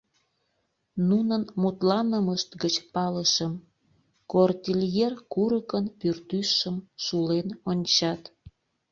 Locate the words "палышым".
2.93-3.53